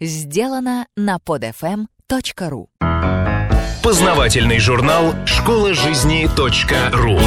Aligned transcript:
Сделано 0.00 0.88
на 0.96 1.18
podfm.ru 1.24 2.66
Познавательный 3.80 4.58
журнал 4.58 5.14
«Школа 5.24 5.72
жизни 5.72 6.28
.ру» 6.92 7.20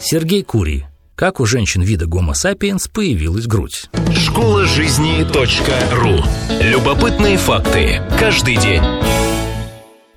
Сергей 0.00 0.42
Курий. 0.42 0.84
Как 1.14 1.40
у 1.40 1.46
женщин 1.46 1.80
вида 1.80 2.04
Homo 2.04 2.32
sapiens 2.32 2.90
появилась 2.92 3.46
грудь? 3.46 3.88
Школа 4.14 4.66
жизни 4.66 5.22
.ру 5.94 6.22
Любопытные 6.62 7.38
факты. 7.38 8.02
Каждый 8.20 8.58
день. 8.58 8.82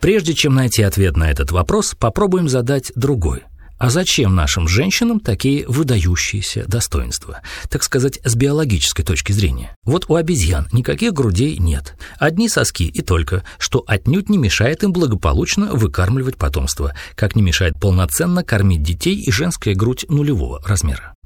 Прежде 0.02 0.34
чем 0.34 0.56
найти 0.56 0.84
ответ 0.84 1.16
на 1.16 1.32
этот 1.32 1.54
вопрос, 1.54 1.96
попробуем 1.98 2.50
задать 2.50 2.92
другой– 2.96 3.44
а 3.78 3.90
зачем 3.90 4.36
нашим 4.36 4.68
женщинам 4.68 5.20
такие 5.20 5.68
выдающиеся 5.68 6.66
достоинства? 6.68 7.42
Так 7.70 7.84
сказать, 7.84 8.20
с 8.24 8.36
биологической 8.36 9.04
точки 9.04 9.32
зрения. 9.32 9.76
Вот 9.84 10.06
у 10.08 10.16
обезьян 10.16 10.68
никаких 10.72 11.14
грудей 11.14 11.58
нет. 11.58 11.96
Одни 12.18 12.50
соски 12.50 12.88
и 12.88 13.02
только, 13.02 13.44
что 13.60 13.84
отнюдь 13.88 14.30
не 14.30 14.38
мешает 14.38 14.84
им 14.84 14.92
благополучно 14.92 15.74
выкармливать 15.74 16.38
потомство, 16.38 16.94
как 17.16 17.36
не 17.36 17.42
мешает 17.42 17.80
полноценно 17.80 18.44
кормить 18.44 18.84
детей 18.84 19.16
и 19.16 19.32
женская 19.32 19.76
грудь 19.76 20.06
нулевого 20.10 20.62
размера. 20.66 21.17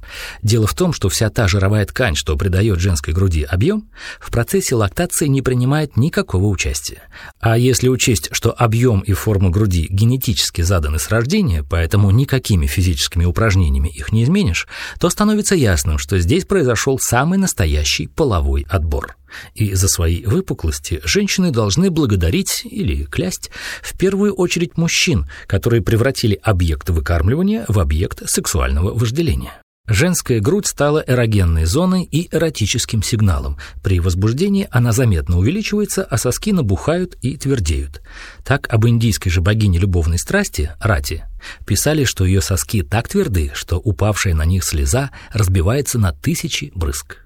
Дело 0.42 0.68
в 0.68 0.74
том, 0.74 0.94
что 0.94 1.10
вся 1.10 1.30
та 1.30 1.48
жировая 1.48 1.86
ткань, 1.86 2.16
что 2.16 2.36
придает 2.36 2.80
женской 2.80 3.14
груди 3.14 3.44
объем, 3.44 3.90
в 4.20 4.32
процессе 4.32 4.76
лактации 4.76 5.28
не 5.28 5.42
принимает 5.42 5.98
никакого 5.98 6.48
участия. 6.48 7.04
А 7.40 7.58
если 7.58 7.88
учесть, 7.88 8.30
что 8.32 8.52
объем 8.52 9.02
и 9.02 9.14
форма 9.14 9.50
груди 9.50 9.88
генетически 9.90 10.62
заданы 10.62 11.00
с 11.00 11.10
рождения, 11.10 11.64
поэтому 11.64 12.12
никакими 12.12 12.68
физическими 12.68 13.26
упражнениями 13.26 13.90
их 13.90 14.12
не 14.12 14.24
изменишь, 14.24 14.68
то 15.00 15.10
становится 15.10 15.56
ясным, 15.56 15.98
что 15.98 16.20
здесь 16.20 16.46
произошел 16.46 17.00
самый 17.00 17.38
настоящий 17.38 18.08
половой 18.08 18.66
отбор. 18.70 19.16
И 19.56 19.74
за 19.74 19.88
свои 19.88 20.24
выпуклости 20.26 21.02
женщины 21.04 21.52
должны 21.52 21.90
благодарить 21.90 22.62
или 22.66 23.06
клясть 23.06 23.50
в 23.82 23.98
первую 23.98 24.34
очередь 24.34 24.78
мужчин, 24.78 25.30
которые 25.48 25.82
превратили 25.82 26.40
объект 26.44 26.90
выкармливания 26.90 27.66
в 27.68 27.80
объект 27.80 28.30
сексуального 28.30 28.94
вожделения. 28.94 29.62
Женская 29.88 30.40
грудь 30.40 30.68
стала 30.68 31.04
эрогенной 31.06 31.66
зоной 31.66 32.04
и 32.04 32.34
эротическим 32.34 33.04
сигналом. 33.04 33.58
При 33.84 34.00
возбуждении 34.00 34.68
она 34.72 34.94
заметно 34.94 35.38
увеличивается, 35.38 36.04
а 36.04 36.18
соски 36.18 36.54
набухают 36.54 37.16
и 37.22 37.36
твердеют. 37.36 38.02
Так 38.46 38.72
об 38.74 38.88
индийской 38.88 39.32
же 39.32 39.42
богине 39.42 39.80
любовной 39.80 40.18
страсти, 40.18 40.72
Рати, 40.80 41.26
писали, 41.66 42.06
что 42.06 42.26
ее 42.26 42.42
соски 42.42 42.84
так 42.84 43.10
тверды, 43.10 43.52
что 43.54 43.80
упавшая 43.80 44.34
на 44.34 44.46
них 44.46 44.64
слеза 44.64 45.12
разбивается 45.34 46.00
на 46.00 46.14
тысячи 46.14 46.72
брызг. 46.74 47.18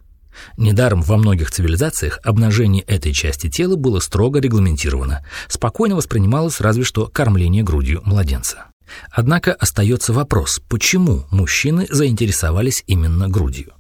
Недаром 0.58 1.02
во 1.02 1.18
многих 1.18 1.52
цивилизациях 1.52 2.20
обнажение 2.24 2.84
этой 2.84 3.14
части 3.14 3.50
тела 3.50 3.76
было 3.76 4.00
строго 4.00 4.40
регламентировано. 4.40 5.26
Спокойно 5.48 5.96
воспринималось 5.96 6.60
разве 6.60 6.84
что 6.84 7.08
кормление 7.08 7.64
грудью 7.64 8.02
младенца. 8.06 8.66
Однако 9.12 9.54
остается 9.54 10.14
вопрос, 10.14 10.62
почему 10.68 11.26
мужчины 11.32 11.88
заинтересовались 11.90 12.84
именно 12.88 13.30
грудью? 13.30 13.74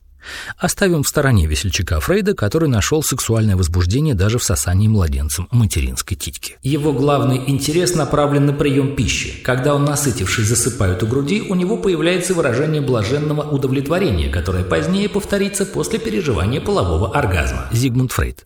Оставим 0.58 1.03
в 1.03 1.08
стороне 1.08 1.45
весельчака 1.45 2.00
Фрейда, 2.00 2.34
который 2.34 2.70
нашел 2.70 3.03
сексуальное 3.03 3.56
возбуждение 3.56 4.16
даже 4.16 4.39
в 4.39 4.44
сосании 4.44 4.88
младенцем 4.88 5.48
материнской 5.52 6.17
титьки. 6.17 6.58
Его 6.64 6.94
главный 6.94 7.42
интерес 7.48 7.95
направлен 7.95 8.45
на 8.45 8.53
прием 8.53 8.95
пищи. 8.95 9.42
Когда 9.44 9.76
он, 9.76 9.86
насытившись, 9.86 10.48
засыпает 10.48 11.03
у 11.03 11.08
груди, 11.08 11.42
у 11.42 11.56
него 11.56 11.78
появляется 11.78 12.33
выражение 12.33 12.81
блаженного 12.81 13.42
удовлетворения, 13.42 14.30
которое 14.30 14.64
позднее 14.64 15.09
повторится 15.09 15.66
после 15.66 16.00
переживания 16.00 16.61
полового 16.61 17.16
оргазма. 17.16 17.67
Зигмунд 17.72 18.11
Фрейд. 18.11 18.45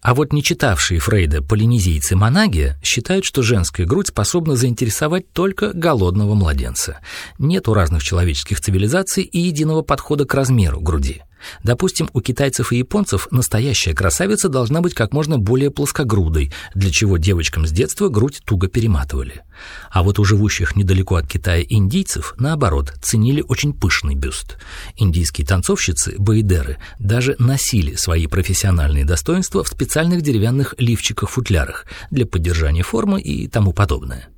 А 0.00 0.14
вот 0.14 0.32
не 0.32 0.42
читавшие 0.42 1.00
Фрейда 1.00 1.42
полинезийцы-монаги 1.42 2.76
считают, 2.82 3.24
что 3.24 3.42
женская 3.42 3.84
грудь 3.84 4.08
способна 4.08 4.56
заинтересовать 4.56 5.32
только 5.32 5.72
голодного 5.72 6.34
младенца. 6.34 7.00
Нет 7.38 7.68
у 7.68 7.74
разных 7.74 8.02
человеческих 8.02 8.60
цивилизаций 8.60 9.22
и 9.24 9.38
единого 9.38 9.82
подхода 9.82 10.24
к 10.24 10.34
размеру 10.34 10.80
груди. 10.80 11.22
Допустим, 11.62 12.08
у 12.12 12.20
китайцев 12.20 12.72
и 12.72 12.78
японцев 12.78 13.28
настоящая 13.30 13.94
красавица 13.94 14.48
должна 14.48 14.80
быть 14.80 14.94
как 14.94 15.12
можно 15.12 15.38
более 15.38 15.70
плоскогрудой, 15.70 16.52
для 16.74 16.90
чего 16.90 17.16
девочкам 17.16 17.66
с 17.66 17.70
детства 17.70 18.08
грудь 18.08 18.42
туго 18.44 18.68
перематывали. 18.68 19.42
А 19.90 20.02
вот 20.02 20.18
у 20.18 20.24
живущих 20.24 20.76
недалеко 20.76 21.16
от 21.16 21.26
Китая 21.26 21.64
индийцев, 21.68 22.34
наоборот, 22.38 22.94
ценили 23.02 23.44
очень 23.46 23.72
пышный 23.72 24.14
бюст. 24.14 24.58
Индийские 24.96 25.46
танцовщицы, 25.46 26.14
баидеры, 26.18 26.78
даже 26.98 27.36
носили 27.38 27.94
свои 27.94 28.26
профессиональные 28.26 29.04
достоинства 29.04 29.62
в 29.64 29.68
специальных 29.68 30.22
деревянных 30.22 30.74
лифчиках-футлярах 30.78 31.86
для 32.10 32.26
поддержания 32.26 32.82
формы 32.82 33.20
и 33.20 33.48
тому 33.48 33.72
подобное. 33.72 34.28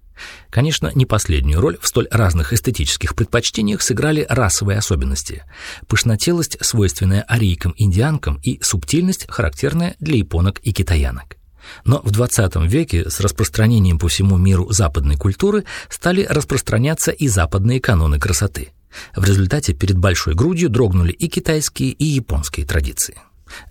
Конечно, 0.50 0.90
не 0.94 1.06
последнюю 1.06 1.60
роль 1.60 1.78
в 1.80 1.86
столь 1.86 2.08
разных 2.10 2.52
эстетических 2.52 3.14
предпочтениях 3.14 3.82
сыграли 3.82 4.26
расовые 4.28 4.78
особенности. 4.78 5.44
Пышнотелость, 5.88 6.58
свойственная 6.60 7.22
арийкам-индианкам, 7.22 8.40
и 8.42 8.60
субтильность, 8.62 9.26
характерная 9.28 9.96
для 9.98 10.16
японок 10.16 10.60
и 10.62 10.72
китаянок. 10.72 11.36
Но 11.84 12.00
в 12.04 12.10
20 12.10 12.56
веке 12.66 13.08
с 13.08 13.20
распространением 13.20 13.98
по 13.98 14.08
всему 14.08 14.36
миру 14.36 14.70
западной 14.70 15.16
культуры 15.16 15.64
стали 15.88 16.26
распространяться 16.28 17.10
и 17.10 17.28
западные 17.28 17.80
каноны 17.80 18.18
красоты. 18.18 18.72
В 19.16 19.24
результате 19.24 19.72
перед 19.72 19.98
большой 19.98 20.34
грудью 20.34 20.68
дрогнули 20.68 21.12
и 21.12 21.28
китайские, 21.28 21.90
и 21.90 22.04
японские 22.04 22.66
традиции. 22.66 23.16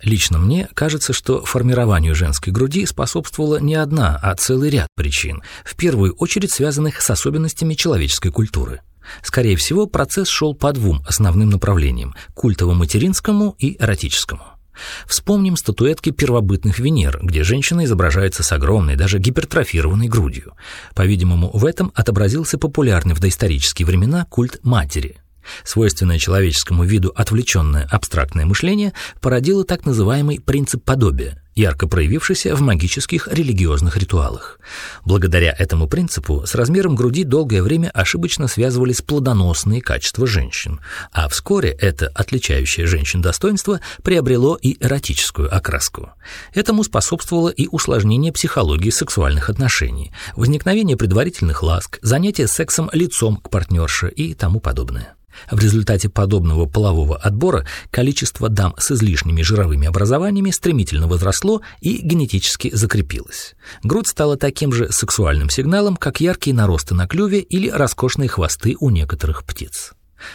Лично 0.02 0.38
мне 0.38 0.68
кажется, 0.74 1.12
что 1.12 1.44
формированию 1.44 2.14
женской 2.14 2.52
груди 2.52 2.86
способствовала 2.86 3.58
не 3.58 3.74
одна, 3.74 4.18
а 4.22 4.34
целый 4.34 4.70
ряд 4.70 4.88
причин, 4.94 5.42
в 5.64 5.76
первую 5.76 6.14
очередь 6.14 6.52
связанных 6.52 7.00
с 7.00 7.10
особенностями 7.10 7.74
человеческой 7.74 8.30
культуры. 8.30 8.80
Скорее 9.22 9.56
всего, 9.56 9.86
процесс 9.86 10.28
шел 10.28 10.54
по 10.54 10.72
двум 10.72 11.02
основным 11.06 11.50
направлениям– 11.50 12.14
культово-материнскому 12.34 13.54
и 13.58 13.76
эротическому. 13.78 14.44
Вспомним 15.06 15.56
статуэтки 15.56 16.10
первобытных 16.10 16.80
Венер, 16.80 17.20
где 17.22 17.44
женщина 17.44 17.84
изображается 17.84 18.42
с 18.42 18.50
огромной, 18.50 18.96
даже 18.96 19.18
гипертрофированной 19.18 20.08
грудью. 20.08 20.54
По-видимому, 20.94 21.50
в 21.52 21.64
этом 21.64 21.92
отобразился 21.94 22.58
популярный 22.58 23.14
в 23.14 23.20
доисторические 23.20 23.86
времена 23.86 24.26
культ 24.28 24.60
матери– 24.64 25.18
Свойственное 25.64 26.18
человеческому 26.18 26.84
виду 26.84 27.12
отвлеченное 27.14 27.88
абстрактное 27.90 28.46
мышление 28.46 28.92
породило 29.20 29.64
так 29.64 29.86
называемый 29.86 30.40
принцип 30.40 30.84
подобия, 30.84 31.44
ярко 31.54 31.86
проявившийся 31.86 32.54
в 32.54 32.60
магических 32.60 33.28
религиозных 33.28 33.96
ритуалах. 33.96 34.58
Благодаря 35.04 35.54
этому 35.56 35.88
принципу 35.88 36.44
с 36.46 36.54
размером 36.54 36.94
груди 36.94 37.24
долгое 37.24 37.62
время 37.62 37.90
ошибочно 37.90 38.48
связывались 38.48 39.02
плодоносные 39.02 39.80
качества 39.80 40.26
женщин, 40.26 40.80
а 41.12 41.28
вскоре 41.28 41.70
это 41.70 42.08
отличающее 42.08 42.86
женщин 42.86 43.22
достоинство 43.22 43.80
приобрело 44.02 44.58
и 44.60 44.76
эротическую 44.84 45.54
окраску. 45.54 46.10
Этому 46.52 46.82
способствовало 46.84 47.48
и 47.48 47.68
усложнение 47.68 48.32
психологии 48.32 48.90
сексуальных 48.90 49.50
отношений, 49.50 50.12
возникновение 50.36 50.96
предварительных 50.96 51.62
ласк, 51.62 51.98
занятие 52.02 52.48
сексом 52.48 52.90
лицом 52.92 53.36
к 53.36 53.50
партнерше 53.50 54.08
и 54.08 54.34
тому 54.34 54.60
подобное. 54.60 55.14
В 55.50 55.58
результате 55.58 56.08
подобного 56.08 56.66
полового 56.66 57.16
отбора 57.16 57.66
количество 57.90 58.48
дам 58.48 58.74
с 58.78 58.90
излишними 58.90 59.42
жировыми 59.42 59.86
образованиями 59.86 60.50
стремительно 60.50 61.06
возросло 61.06 61.62
и 61.80 61.98
генетически 61.98 62.74
закрепилось. 62.74 63.54
Грудь 63.82 64.08
стала 64.08 64.36
таким 64.36 64.72
же 64.72 64.90
сексуальным 64.90 65.50
сигналом, 65.50 65.96
как 65.96 66.20
яркие 66.20 66.54
наросты 66.54 66.94
на 66.94 67.06
клюве 67.06 67.40
или 67.40 67.68
роскошные 67.68 68.28
хвосты 68.28 68.76
у 68.78 68.90
некоторых 68.90 69.44
птиц. 69.44 69.92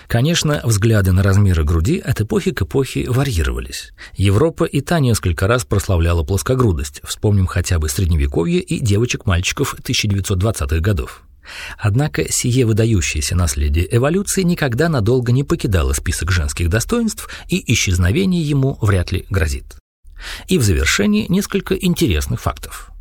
Конечно, 0.07 0.61
взгляды 0.63 1.11
на 1.11 1.23
размеры 1.23 1.63
груди 1.63 1.99
от 1.99 2.21
эпохи 2.21 2.51
к 2.51 2.61
эпохе 2.61 3.09
варьировались. 3.09 3.91
Европа 4.15 4.65
и 4.65 4.81
та 4.81 4.99
несколько 4.99 5.47
раз 5.47 5.65
прославляла 5.65 6.23
плоскогрудость, 6.23 7.01
вспомним 7.03 7.47
хотя 7.47 7.79
бы 7.79 7.89
Средневековье 7.89 8.59
и 8.59 8.79
девочек-мальчиков 8.79 9.75
1920-х 9.75 10.79
годов. 10.79 11.23
Однако 11.77 12.25
сие 12.31 12.65
выдающееся 12.65 13.35
наследие 13.35 13.87
эволюции 13.95 14.43
никогда 14.43 14.89
надолго 14.89 15.31
не 15.31 15.43
покидало 15.43 15.93
список 15.93 16.31
женских 16.31 16.69
достоинств, 16.69 17.29
и 17.47 17.73
исчезновение 17.73 18.41
ему 18.41 18.77
вряд 18.81 19.11
ли 19.11 19.25
грозит. 19.29 19.77
И 20.47 20.57
в 20.57 20.63
завершении 20.63 21.25
несколько 21.29 21.75
интересных 21.75 22.41
фактов. 22.41 22.91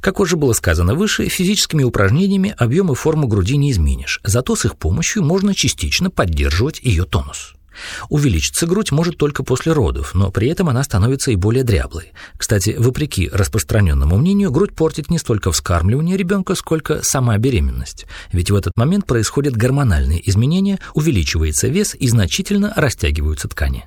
Как 0.00 0.20
уже 0.20 0.36
было 0.36 0.52
сказано 0.52 0.94
выше, 0.94 1.28
физическими 1.28 1.82
упражнениями 1.82 2.54
объем 2.56 2.92
и 2.92 2.94
форму 2.94 3.26
груди 3.26 3.56
не 3.56 3.72
изменишь, 3.72 4.20
зато 4.22 4.54
с 4.56 4.64
их 4.64 4.76
помощью 4.76 5.24
можно 5.24 5.54
частично 5.54 6.10
поддерживать 6.10 6.80
ее 6.80 7.04
тонус. 7.04 7.54
Увеличиться 8.08 8.66
грудь 8.66 8.92
может 8.92 9.16
только 9.16 9.42
после 9.42 9.72
родов, 9.72 10.14
но 10.14 10.30
при 10.30 10.48
этом 10.48 10.68
она 10.68 10.82
становится 10.82 11.30
и 11.30 11.36
более 11.36 11.64
дряблой. 11.64 12.12
Кстати, 12.36 12.74
вопреки 12.78 13.28
распространенному 13.32 14.16
мнению, 14.16 14.50
грудь 14.50 14.74
портит 14.74 15.10
не 15.10 15.18
столько 15.18 15.52
вскармливание 15.52 16.16
ребенка, 16.16 16.54
сколько 16.54 17.02
сама 17.02 17.36
беременность. 17.38 18.06
Ведь 18.32 18.50
в 18.50 18.54
этот 18.54 18.76
момент 18.76 19.06
происходят 19.06 19.56
гормональные 19.56 20.28
изменения, 20.28 20.78
увеличивается 20.94 21.68
вес 21.68 21.94
и 21.98 22.08
значительно 22.08 22.72
растягиваются 22.76 23.48
ткани. 23.48 23.86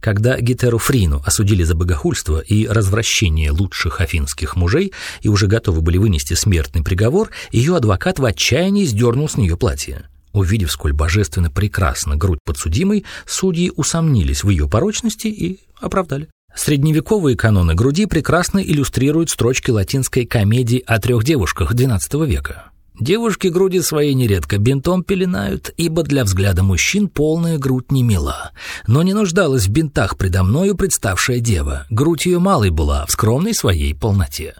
Когда 0.00 0.38
Гетеру 0.38 0.78
Фрину 0.78 1.22
осудили 1.24 1.64
за 1.64 1.74
богохульство 1.74 2.38
и 2.38 2.66
развращение 2.66 3.50
лучших 3.50 4.00
афинских 4.00 4.54
мужей 4.54 4.92
и 5.22 5.28
уже 5.28 5.46
готовы 5.46 5.80
были 5.80 5.98
вынести 5.98 6.34
смертный 6.34 6.82
приговор, 6.82 7.30
ее 7.50 7.76
адвокат 7.76 8.18
в 8.18 8.24
отчаянии 8.24 8.84
сдернул 8.84 9.28
с 9.28 9.36
нее 9.36 9.56
платье. 9.56 10.08
Увидев, 10.36 10.70
сколь 10.70 10.92
божественно 10.92 11.50
прекрасна 11.50 12.14
грудь 12.14 12.40
подсудимой, 12.44 13.06
судьи 13.24 13.72
усомнились 13.74 14.44
в 14.44 14.50
ее 14.50 14.68
порочности 14.68 15.28
и 15.28 15.60
оправдали. 15.80 16.28
Средневековые 16.54 17.38
каноны 17.38 17.74
груди 17.74 18.04
прекрасно 18.04 18.58
иллюстрируют 18.58 19.30
строчки 19.30 19.70
латинской 19.70 20.26
комедии 20.26 20.84
о 20.86 20.98
трех 20.98 21.24
девушках 21.24 21.72
XII 21.72 22.26
века. 22.26 22.70
Девушки 23.00 23.48
груди 23.48 23.80
свои 23.80 24.14
нередко 24.14 24.58
бинтом 24.58 25.04
пеленают, 25.04 25.72
ибо 25.78 26.02
для 26.02 26.24
взгляда 26.24 26.62
мужчин 26.62 27.08
полная 27.08 27.56
грудь 27.56 27.90
не 27.90 28.02
мила. 28.02 28.52
Но 28.86 29.02
не 29.02 29.14
нуждалась 29.14 29.66
в 29.66 29.70
бинтах 29.70 30.18
предо 30.18 30.42
мною 30.42 30.76
представшая 30.76 31.40
дева. 31.40 31.86
Грудь 31.88 32.26
ее 32.26 32.40
малой 32.40 32.68
была 32.68 33.06
в 33.06 33.12
скромной 33.12 33.54
своей 33.54 33.94
полноте. 33.94 34.54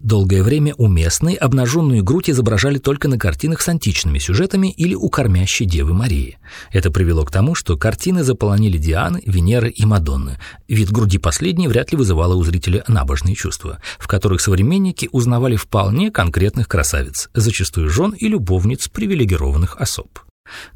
Долгое 0.00 0.44
время 0.44 0.74
уместной 0.76 1.34
обнаженную 1.34 2.04
грудь 2.04 2.30
изображали 2.30 2.78
только 2.78 3.08
на 3.08 3.18
картинах 3.18 3.60
с 3.60 3.68
античными 3.68 4.20
сюжетами 4.20 4.70
или 4.70 4.94
у 4.94 5.08
кормящей 5.08 5.66
Девы 5.66 5.92
Марии. 5.92 6.38
Это 6.70 6.92
привело 6.92 7.24
к 7.24 7.32
тому, 7.32 7.56
что 7.56 7.76
картины 7.76 8.22
заполонили 8.22 8.78
Дианы, 8.78 9.20
Венеры 9.26 9.70
и 9.70 9.84
Мадонны. 9.84 10.38
Вид 10.68 10.92
груди 10.92 11.18
последней 11.18 11.66
вряд 11.66 11.90
ли 11.90 11.98
вызывало 11.98 12.36
у 12.36 12.44
зрителя 12.44 12.84
набожные 12.86 13.34
чувства, 13.34 13.80
в 13.98 14.06
которых 14.06 14.40
современники 14.40 15.08
узнавали 15.10 15.56
вполне 15.56 16.12
конкретных 16.12 16.68
красавиц, 16.68 17.28
зачастую 17.34 17.90
жен 17.90 18.12
и 18.12 18.28
любовниц 18.28 18.86
привилегированных 18.86 19.76
особ. 19.80 20.20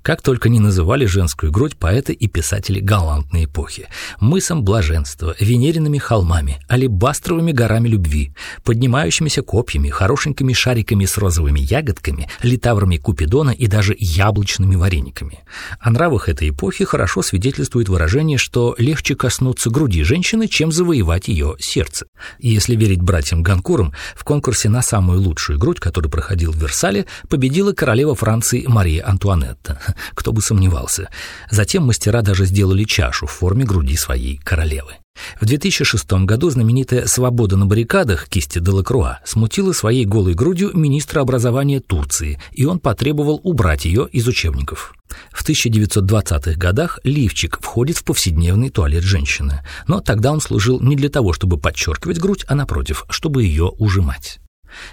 Как 0.02 0.22
только 0.22 0.48
не 0.48 0.60
называли 0.60 1.06
женскую 1.06 1.52
грудь 1.52 1.76
поэты 1.76 2.12
и 2.12 2.28
писатели 2.28 2.80
галантной 2.80 3.44
эпохи. 3.44 3.88
Мысом 4.20 4.64
блаженства, 4.64 5.34
венериными 5.38 5.98
холмами, 5.98 6.60
алебастровыми 6.70 7.52
горами 7.52 7.88
любви, 7.88 8.32
поднимающимися 8.64 9.42
копьями, 9.42 9.88
хорошенькими 9.88 10.52
шариками 10.52 11.04
с 11.04 11.16
розовыми 11.19 11.60
ягодками, 11.60 12.28
литаврами 12.42 12.96
Купидона 12.96 13.50
и 13.50 13.66
даже 13.66 13.96
яблочными 13.98 14.76
варениками. 14.76 15.40
О 15.80 15.90
нравах 15.90 16.28
этой 16.28 16.50
эпохи 16.50 16.84
хорошо 16.84 17.22
свидетельствует 17.22 17.88
выражение, 17.88 18.38
что 18.38 18.74
легче 18.78 19.14
коснуться 19.14 19.70
груди 19.70 20.02
женщины, 20.02 20.48
чем 20.48 20.72
завоевать 20.72 21.28
ее 21.28 21.56
сердце. 21.58 22.06
если 22.38 22.76
верить 22.76 23.00
братьям 23.00 23.42
Ганкурам, 23.42 23.92
в 24.14 24.24
конкурсе 24.24 24.69
на 24.69 24.82
самую 24.82 25.20
лучшую 25.20 25.58
грудь, 25.58 25.80
который 25.80 26.10
проходил 26.10 26.52
в 26.52 26.56
Версале, 26.56 27.06
победила 27.28 27.72
королева 27.72 28.14
Франции 28.14 28.64
Мария 28.66 29.06
Антуанетта 29.06 29.62
это. 29.62 29.81
Кто 30.14 30.32
бы 30.32 30.43
сомневался. 30.43 31.09
Затем 31.50 31.85
мастера 31.85 32.23
даже 32.23 32.47
сделали 32.47 32.85
чашу 32.85 33.26
в 33.26 33.31
форме 33.31 33.64
груди 33.64 33.97
своей 33.97 34.37
королевы. 34.38 34.93
В 35.41 35.44
2006 35.44 36.11
году 36.25 36.49
знаменитая 36.49 37.06
«Свобода 37.06 37.56
на 37.56 37.67
баррикадах» 37.67 38.29
кисти 38.29 38.61
Делакруа 38.61 39.20
смутила 39.25 39.73
своей 39.73 40.06
голой 40.06 40.32
грудью 40.35 40.70
министра 40.75 41.20
образования 41.20 41.81
Турции, 41.81 42.41
и 42.53 42.64
он 42.64 42.79
потребовал 42.79 43.38
убрать 43.43 43.85
ее 43.85 44.09
из 44.11 44.26
учебников. 44.26 44.94
В 45.31 45.47
1920-х 45.47 46.58
годах 46.58 46.99
лифчик 47.05 47.58
входит 47.61 47.99
в 47.99 48.05
повседневный 48.05 48.70
туалет 48.70 49.03
женщины, 49.03 49.61
но 49.87 50.00
тогда 50.00 50.32
он 50.32 50.41
служил 50.41 50.81
не 50.81 50.97
для 50.97 51.11
того, 51.11 51.35
чтобы 51.35 51.58
подчеркивать 51.58 52.19
грудь, 52.19 52.47
а 52.49 52.55
напротив, 52.55 53.05
чтобы 53.11 53.44
ее 53.44 53.65
ужимать. 53.67 54.42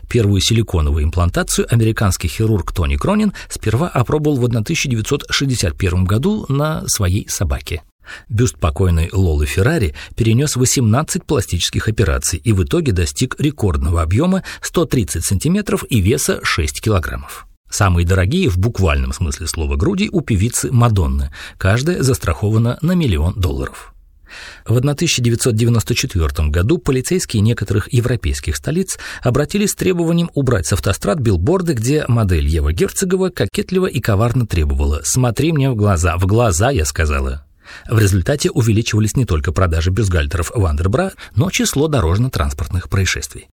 Первую 0.08 0.42
силиконовую 0.42 1.04
имплантацию 1.04 1.68
американский 1.70 2.28
хирург 2.28 2.72
Тони 2.72 2.96
Кронин 2.96 3.34
сперва 3.50 3.88
опробовал 3.88 4.38
в 4.38 4.46
1961 4.46 6.06
году 6.06 6.46
на 6.50 6.88
своей 6.88 7.28
собаке. 7.28 7.84
Бюст 8.28 8.58
покойной 8.58 9.10
Лолы 9.12 9.46
Феррари 9.46 9.94
перенес 10.16 10.56
18 10.56 11.24
пластических 11.24 11.88
операций 11.88 12.40
и 12.44 12.52
в 12.52 12.64
итоге 12.64 12.92
достиг 12.92 13.36
рекордного 13.40 14.02
объема 14.02 14.44
130 14.62 15.24
сантиметров 15.24 15.84
и 15.90 16.00
веса 16.00 16.40
6 16.44 16.82
килограммов. 16.82 17.48
Самые 17.70 18.06
дорогие 18.06 18.50
в 18.50 18.58
буквальном 18.58 19.14
смысле 19.14 19.48
слова 19.48 19.76
груди 19.76 20.10
у 20.12 20.22
певицы 20.22 20.72
Мадонны, 20.72 21.32
каждая 21.58 22.02
застрахована 22.02 22.80
на 22.82 22.94
миллион 22.94 23.36
долларов. 23.36 23.94
В 24.66 24.78
1994 24.78 26.50
году 26.50 26.78
полицейские 26.78 27.42
некоторых 27.42 27.92
европейских 27.94 28.56
столиц 28.56 28.98
обратились 29.22 29.72
с 29.72 29.76
требованием 29.76 30.30
убрать 30.34 30.68
с 30.68 30.74
автострад 30.74 31.20
билборды, 31.20 31.74
где 31.74 32.06
модель 32.08 32.48
Ева 32.48 32.74
Герцогова 32.74 33.30
кокетливо 33.30 33.86
и 33.86 34.00
коварно 34.00 34.46
требовала 34.46 35.02
«Смотри 35.04 35.52
мне 35.52 35.70
в 35.70 35.76
глаза, 35.76 36.18
в 36.18 36.26
глаза», 36.26 36.72
я 36.72 36.86
сказала. 36.86 37.46
В 37.90 38.00
результате 38.00 38.50
увеличивались 38.50 39.16
не 39.16 39.26
только 39.26 39.52
продажи 39.52 39.92
бюстгальтеров 39.92 40.52
Вандербра, 40.54 41.14
но 41.36 41.50
число 41.50 41.88
дорожно-транспортных 41.88 42.90
происшествий. 42.90 43.48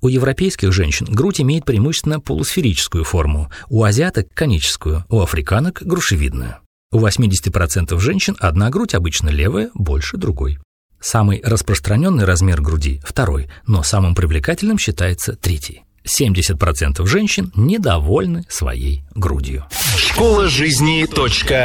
У 0.00 0.08
европейских 0.08 0.72
женщин 0.72 1.06
грудь 1.06 1.40
имеет 1.40 1.64
преимущественно 1.64 2.20
полусферическую 2.20 3.04
форму, 3.04 3.50
у 3.68 3.82
азиаток– 3.84 4.28
коническую, 4.34 5.04
у 5.08 5.20
африканок– 5.20 5.82
грушевидную. 5.84 6.61
У 6.92 7.00
80% 7.00 7.98
женщин 7.98 8.36
одна 8.38 8.68
грудь, 8.68 8.94
обычно 8.94 9.30
левая, 9.30 9.70
больше 9.74 10.18
другой. 10.18 10.58
Самый 11.00 11.40
распространенный 11.42 12.26
размер 12.26 12.60
груди– 12.60 13.00
второй, 13.04 13.48
но 13.66 13.82
самым 13.82 14.14
привлекательным 14.14 14.78
считается 14.78 15.34
третий. 15.34 15.82
70% 16.04 17.04
женщин 17.06 17.50
недовольны 17.56 18.44
своей 18.48 19.04
грудью. 19.14 19.64
Школа 19.96 20.48
жизни 20.48 21.06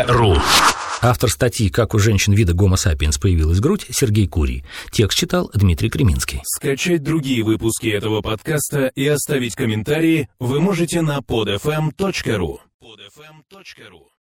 .ру 0.07 0.38
Автор 1.01 1.29
статьи 1.29 1.69
«Как 1.69 1.94
у 1.94 2.00
женщин 2.00 2.33
вида 2.33 2.53
Homo 2.53 2.75
sapiens 2.75 3.19
появилась 3.19 3.59
грудь» 3.59 3.85
Сергей 3.91 4.27
Курий. 4.27 4.63
Текст 4.91 5.18
читал 5.19 5.51
Дмитрий 5.53 5.89
Креминский. 5.89 6.41
Скачать 6.44 7.03
другие 7.03 7.44
выпуски 7.44 7.88
этого 7.88 8.21
подкаста 8.21 8.88
и 8.95 9.06
оставить 9.06 9.56
комментарии 9.56 10.29
вы 10.39 10.59
можете 10.59 11.01
на 11.01 11.19
podfm.ru 11.19 12.59
podfm.ru 12.81 14.16